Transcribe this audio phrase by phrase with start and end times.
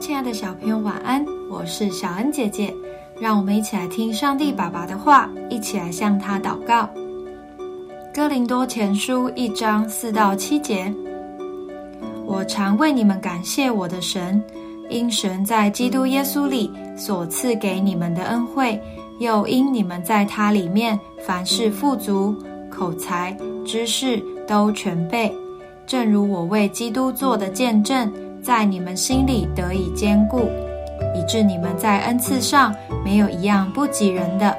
[0.00, 1.24] 亲爱的小朋友，晚安！
[1.48, 2.74] 我是小恩姐姐，
[3.20, 6.88] 让我们一起来听上帝爸爸的话，一起来向他祷告。
[8.12, 10.92] 哥林多前书一章四到七节，
[12.26, 14.42] 我常为你们感谢我的神，
[14.90, 18.80] 因神在基督耶稣里所赐给你们的恩惠，
[19.20, 22.34] 又因你们在他里面凡事富足，
[22.68, 25.32] 口才、知识都全备，
[25.86, 28.12] 正如我为基督做的见证。
[28.44, 30.50] 在你们心里得以坚固，
[31.14, 34.54] 以致你们在恩赐上没有一样不及人的。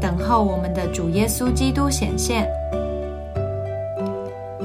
[0.00, 2.48] 等候我们的主耶稣基督显现。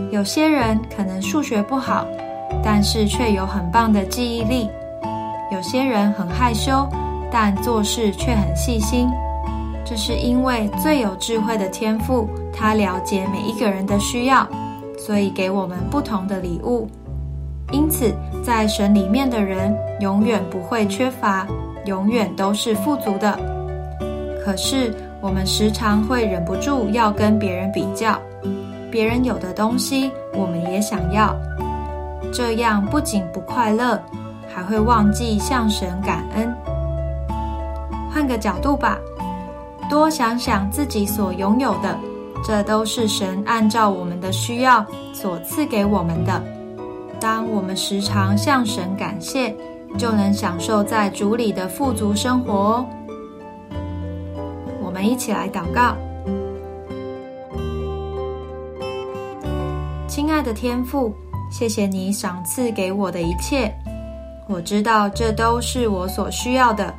[0.10, 2.08] 有些人可能数学不好，
[2.64, 4.70] 但是却有很棒的记忆力；
[5.52, 6.88] 有些人很害羞，
[7.30, 9.10] 但做事却很细心。
[9.84, 14.48] 这是因为最有智慧的天赋，他了解每一个人的需要，
[14.98, 16.88] 所以给我们不同的礼物。
[17.72, 21.46] 因此，在神里面的人永远不会缺乏，
[21.86, 23.38] 永远都是富足的。
[24.44, 28.20] 可是，我们时常会忍不住要跟别人比较，
[28.92, 31.36] 别人有的东西我们也想要，
[32.32, 34.00] 这样不仅不快乐，
[34.48, 36.54] 还会忘记向神感恩。
[38.14, 38.98] 换个角度吧，
[39.90, 41.98] 多想想自己所拥有的，
[42.46, 46.42] 这都是神按照我们的需要所赐给我们的。
[47.26, 49.52] 当我们时常向神感谢，
[49.98, 52.86] 就能享受在主里的富足生活哦。
[54.80, 55.96] 我们一起来祷告：
[60.08, 61.16] 亲爱的天父，
[61.50, 63.74] 谢谢你赏赐给我的一切，
[64.48, 66.94] 我知道这都是我所需要的。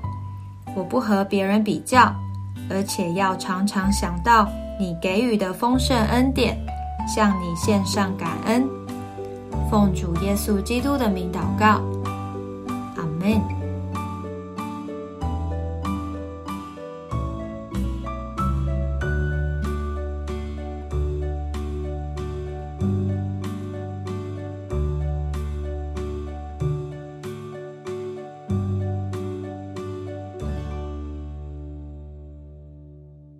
[0.74, 2.12] 我不和别人比较，
[2.68, 6.58] 而且要常常想到你给予的丰盛恩典，
[7.06, 8.68] 向你献上感恩。
[9.70, 11.80] 奉主耶稣基督的名祷告，
[12.96, 13.65] 阿门。